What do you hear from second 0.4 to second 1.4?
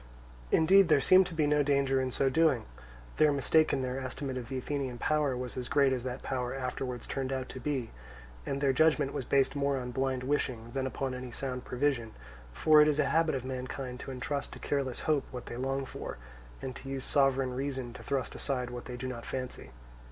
Indeed there seemed to